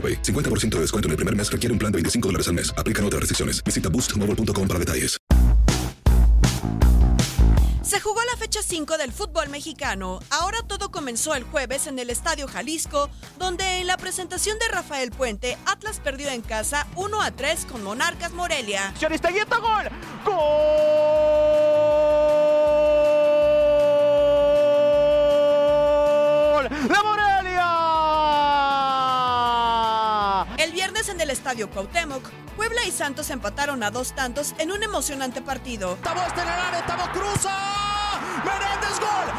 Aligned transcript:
AroPay. 0.00 0.22
50% 0.22 0.76
de 0.76 0.80
descuento 0.80 1.08
en 1.08 1.10
el 1.10 1.16
primer 1.16 1.36
mes 1.36 1.52
requiere 1.52 1.72
un 1.74 1.78
plan 1.78 1.92
de 1.92 1.96
25 1.96 2.28
dólares 2.28 2.48
al 2.48 2.54
mes. 2.54 2.72
Aplican 2.78 3.04
otras 3.04 3.20
restricciones. 3.20 3.62
Visita 3.62 3.90
boostmobile.com 3.90 4.66
para 4.66 4.80
detalles. 4.80 5.20
Se 7.90 7.98
jugó 7.98 8.20
la 8.22 8.36
fecha 8.36 8.60
5 8.62 8.98
del 8.98 9.10
fútbol 9.10 9.48
mexicano. 9.48 10.20
Ahora 10.30 10.58
todo 10.62 10.92
comenzó 10.92 11.34
el 11.34 11.42
jueves 11.42 11.88
en 11.88 11.98
el 11.98 12.08
Estadio 12.08 12.46
Jalisco, 12.46 13.10
donde 13.36 13.80
en 13.80 13.88
la 13.88 13.96
presentación 13.96 14.60
de 14.60 14.68
Rafael 14.68 15.10
Puente, 15.10 15.58
Atlas 15.66 15.98
perdió 15.98 16.28
en 16.28 16.40
casa 16.40 16.86
1 16.94 17.20
a 17.20 17.32
3 17.32 17.64
con 17.64 17.82
Monarcas 17.82 18.32
Morelia. 18.32 18.94
Choristeguieta, 18.96 19.58
gol. 19.58 19.90
¡Gol! 20.24 21.39
El 30.60 30.72
viernes 30.72 31.08
en 31.08 31.18
el 31.22 31.30
Estadio 31.30 31.70
Cuauhtémoc, 31.70 32.22
Puebla 32.54 32.84
y 32.86 32.90
Santos 32.90 33.30
empataron 33.30 33.82
a 33.82 33.90
dos 33.90 34.14
tantos 34.14 34.54
en 34.58 34.70
un 34.70 34.82
emocionante 34.82 35.40
partido. 35.40 35.96
Tabo 36.02 36.20
está 36.20 36.42
en 36.42 36.48
el 36.48 36.54
área, 36.54 36.84
Tabo 36.84 37.10
cruza. 37.12 37.56
Menéndez, 38.44 39.00
gol. 39.00 39.32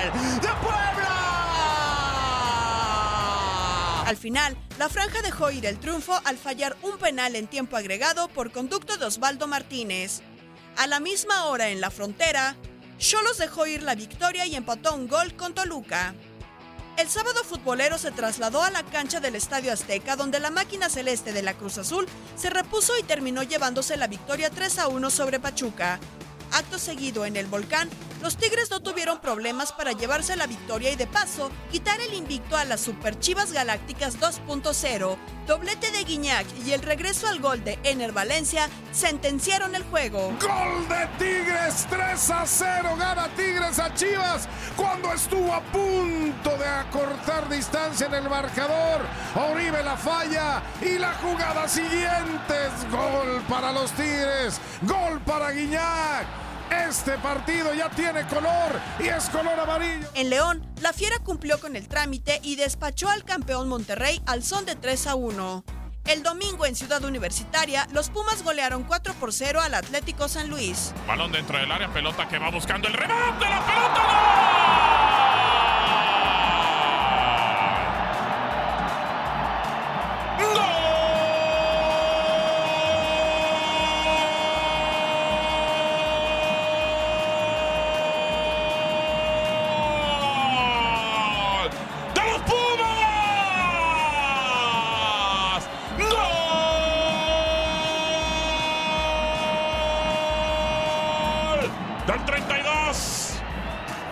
¡Gol! 0.00 0.40
¡De 0.40 0.48
Puebla! 0.62 1.14
Al 4.06 4.16
final, 4.16 4.56
la 4.78 4.88
franja 4.88 5.20
dejó 5.20 5.50
ir 5.50 5.66
el 5.66 5.78
triunfo 5.78 6.18
al 6.24 6.38
fallar 6.38 6.74
un 6.80 6.96
penal 6.96 7.36
en 7.36 7.46
tiempo 7.48 7.76
agregado 7.76 8.28
por 8.28 8.50
conducto 8.50 8.96
de 8.96 9.04
Osvaldo 9.04 9.46
Martínez. 9.46 10.22
A 10.78 10.86
la 10.86 11.00
misma 11.00 11.46
hora 11.46 11.70
en 11.70 11.80
la 11.80 11.90
frontera, 11.90 12.54
Cholos 13.00 13.38
dejó 13.38 13.66
ir 13.66 13.82
la 13.82 13.96
victoria 13.96 14.46
y 14.46 14.54
empató 14.54 14.94
un 14.94 15.08
gol 15.08 15.34
con 15.34 15.52
Toluca. 15.52 16.14
El 16.96 17.08
sábado 17.08 17.42
futbolero 17.42 17.98
se 17.98 18.12
trasladó 18.12 18.62
a 18.62 18.70
la 18.70 18.84
cancha 18.84 19.18
del 19.18 19.34
Estadio 19.34 19.72
Azteca 19.72 20.14
donde 20.14 20.38
la 20.38 20.50
máquina 20.50 20.88
celeste 20.88 21.32
de 21.32 21.42
la 21.42 21.54
Cruz 21.54 21.78
Azul 21.78 22.06
se 22.36 22.50
repuso 22.50 22.96
y 22.96 23.02
terminó 23.02 23.42
llevándose 23.42 23.96
la 23.96 24.06
victoria 24.06 24.50
3 24.50 24.78
a 24.78 24.86
1 24.86 25.10
sobre 25.10 25.40
Pachuca. 25.40 25.98
Acto 26.52 26.78
seguido 26.78 27.26
en 27.26 27.36
el 27.36 27.46
volcán, 27.46 27.88
los 28.22 28.36
Tigres 28.36 28.70
no 28.70 28.80
tuvieron 28.80 29.20
problemas 29.20 29.72
para 29.72 29.92
llevarse 29.92 30.34
la 30.36 30.46
victoria 30.46 30.90
y 30.90 30.96
de 30.96 31.06
paso 31.06 31.50
quitar 31.70 32.00
el 32.00 32.14
invicto 32.14 32.56
a 32.56 32.64
las 32.64 32.80
Super 32.80 33.18
Chivas 33.18 33.52
Galácticas 33.52 34.18
2.0. 34.18 35.16
Doblete 35.46 35.90
de 35.92 36.04
Guiñac 36.04 36.46
y 36.66 36.72
el 36.72 36.82
regreso 36.82 37.28
al 37.28 37.40
gol 37.40 37.62
de 37.62 37.78
Ener 37.84 38.12
Valencia 38.12 38.68
sentenciaron 38.92 39.74
el 39.74 39.84
juego. 39.84 40.36
Gol 40.40 40.88
de 40.88 41.06
Tigres, 41.18 41.86
3 41.88 42.30
a 42.30 42.46
0, 42.46 42.96
gana 42.98 43.28
Tigres 43.36 43.78
a 43.78 43.94
Chivas 43.94 44.48
cuando 44.76 45.12
estuvo 45.12 45.52
a 45.52 45.62
punto 45.62 46.50
de 46.56 46.66
acortar 46.66 47.48
distancia 47.48 48.08
en 48.08 48.14
el 48.14 48.28
marcador. 48.28 49.02
Oribe 49.36 49.82
la 49.82 49.96
falla 49.96 50.57
y 50.82 50.98
la 50.98 51.14
jugada 51.14 51.68
siguiente 51.68 52.54
es 52.66 52.90
gol 52.90 53.42
para 53.48 53.72
los 53.72 53.90
Tigres, 53.92 54.60
gol 54.82 55.20
para 55.20 55.50
Guiñac. 55.50 56.26
Este 56.70 57.12
partido 57.18 57.72
ya 57.74 57.88
tiene 57.90 58.26
color 58.26 58.78
y 58.98 59.08
es 59.08 59.28
color 59.30 59.58
amarillo. 59.58 60.06
En 60.14 60.28
León, 60.30 60.66
la 60.82 60.92
Fiera 60.92 61.18
cumplió 61.18 61.58
con 61.60 61.76
el 61.76 61.88
trámite 61.88 62.40
y 62.42 62.56
despachó 62.56 63.08
al 63.08 63.24
campeón 63.24 63.68
Monterrey 63.68 64.20
al 64.26 64.42
son 64.42 64.66
de 64.66 64.76
3 64.76 65.06
a 65.06 65.14
1. 65.14 65.64
El 66.04 66.22
domingo 66.22 66.64
en 66.66 66.74
Ciudad 66.74 67.04
Universitaria, 67.04 67.86
los 67.92 68.10
Pumas 68.10 68.42
golearon 68.42 68.84
4 68.84 69.14
por 69.14 69.32
0 69.32 69.60
al 69.60 69.74
Atlético 69.74 70.28
San 70.28 70.48
Luis. 70.48 70.94
Balón 71.06 71.32
dentro 71.32 71.58
del 71.58 71.70
área, 71.70 71.88
pelota 71.92 72.28
que 72.28 72.38
va 72.38 72.50
buscando 72.50 72.88
el 72.88 72.94
remate, 72.94 73.44
la 73.44 73.66
pelota, 73.66 74.92
¡Gol! 74.92 74.97
Del 102.08 102.24
32. 102.24 103.34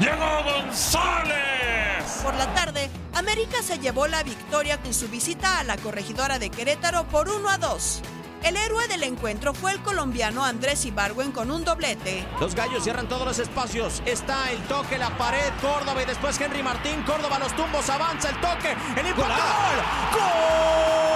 Llegó 0.00 0.42
González. 0.42 2.22
Por 2.24 2.34
la 2.34 2.52
tarde, 2.52 2.90
América 3.12 3.62
se 3.62 3.78
llevó 3.78 4.08
la 4.08 4.24
victoria 4.24 4.80
en 4.84 4.92
su 4.92 5.06
visita 5.06 5.60
a 5.60 5.62
la 5.62 5.76
corregidora 5.76 6.40
de 6.40 6.50
Querétaro 6.50 7.04
por 7.04 7.28
1 7.28 7.48
a 7.48 7.56
2. 7.56 8.02
El 8.42 8.56
héroe 8.56 8.88
del 8.88 9.04
encuentro 9.04 9.54
fue 9.54 9.70
el 9.70 9.80
colombiano 9.80 10.44
Andrés 10.44 10.84
Ibargüen 10.86 11.30
con 11.30 11.52
un 11.52 11.64
doblete. 11.64 12.26
Los 12.40 12.56
gallos 12.56 12.82
cierran 12.82 13.08
todos 13.08 13.26
los 13.26 13.38
espacios. 13.38 14.02
Está 14.06 14.50
el 14.50 14.60
toque, 14.64 14.98
la 14.98 15.16
pared, 15.16 15.52
Córdoba 15.60 16.02
y 16.02 16.06
después 16.06 16.40
Henry 16.40 16.64
Martín. 16.64 17.00
Córdoba 17.06 17.38
los 17.38 17.54
tumbos, 17.54 17.88
avanza 17.90 18.30
el 18.30 18.40
toque, 18.40 18.72
el 18.72 19.06
impacto. 19.06 19.24
¡Gol! 19.24 20.20
¡Gol! 20.20 21.13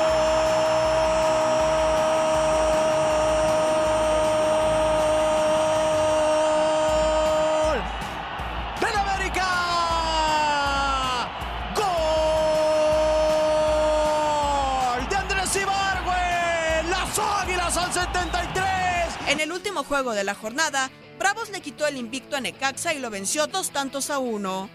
En 19.29 19.41
el 19.41 19.53
último 19.53 19.85
juego 19.85 20.13
de 20.13 20.25
la 20.25 20.35
jornada, 20.35 20.91
Bravos 21.19 21.51
le 21.51 21.61
quitó 21.61 21.87
el 21.87 21.99
invicto 21.99 22.37
a 22.37 22.41
Necaxa 22.41 22.95
y 22.95 22.99
lo 22.99 23.11
venció 23.11 23.47
dos 23.47 23.71
tantos 23.71 24.09
a 24.09 24.19
uno. 24.19 24.71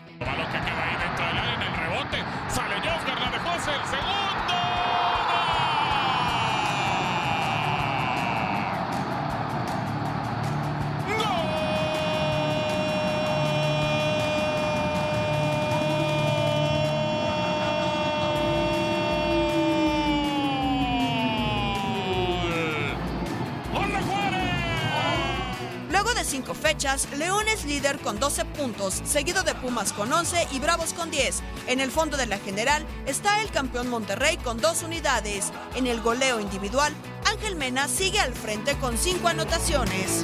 Cinco 26.34 26.56
fechas, 26.56 27.08
León 27.16 27.48
es 27.48 27.64
líder 27.64 28.00
con 28.00 28.20
12 28.20 28.46
puntos, 28.46 29.04
seguido 29.06 29.44
de 29.44 29.54
Pumas 29.54 29.94
con 29.94 30.12
11 30.12 30.48
y 30.52 30.60
Bravos 30.60 30.92
con 30.94 31.12
10. 31.12 31.44
En 31.68 31.80
el 31.80 31.92
fondo 31.92 32.18
de 32.18 32.26
la 32.26 32.40
general 32.40 32.84
está 33.06 33.40
el 33.44 33.52
campeón 33.52 33.88
Monterrey 33.88 34.38
con 34.38 34.58
dos 34.58 34.82
unidades. 34.82 35.52
En 35.76 35.86
el 35.86 36.02
goleo 36.02 36.40
individual, 36.40 36.92
Ángel 37.32 37.56
Mena 37.56 37.88
sigue 37.88 38.20
al 38.20 38.34
frente 38.34 38.76
con 38.80 38.98
cinco 38.98 39.28
anotaciones. 39.28 40.24